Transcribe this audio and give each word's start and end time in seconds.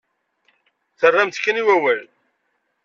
Terramt-tt 0.99 1.41
kan 1.43 1.61
i 1.61 1.63
wawal. 1.67 2.01